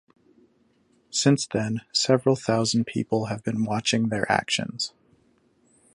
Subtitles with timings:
[1.11, 4.93] Since then, several thousand people have been watching their actions.